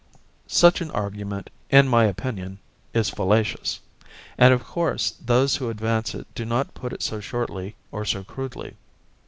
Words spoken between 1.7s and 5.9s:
my opinion, is fallacious; and of course those who